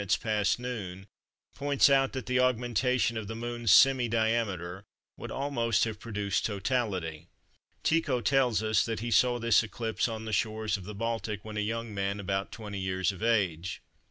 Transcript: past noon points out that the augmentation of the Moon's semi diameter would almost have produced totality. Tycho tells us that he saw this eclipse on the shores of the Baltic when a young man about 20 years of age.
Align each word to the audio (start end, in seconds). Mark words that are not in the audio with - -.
past 0.19 0.57
noon 0.57 1.05
points 1.53 1.87
out 1.87 2.11
that 2.11 2.25
the 2.25 2.39
augmentation 2.39 3.17
of 3.17 3.27
the 3.27 3.35
Moon's 3.35 3.69
semi 3.71 4.07
diameter 4.09 4.83
would 5.15 5.29
almost 5.29 5.83
have 5.83 5.99
produced 5.99 6.43
totality. 6.43 7.27
Tycho 7.83 8.19
tells 8.19 8.63
us 8.63 8.83
that 8.83 9.01
he 9.01 9.11
saw 9.11 9.37
this 9.37 9.61
eclipse 9.61 10.07
on 10.07 10.25
the 10.25 10.33
shores 10.33 10.75
of 10.75 10.85
the 10.85 10.95
Baltic 10.95 11.45
when 11.45 11.55
a 11.55 11.59
young 11.61 11.93
man 11.93 12.19
about 12.19 12.51
20 12.51 12.79
years 12.79 13.11
of 13.11 13.21
age. 13.21 13.83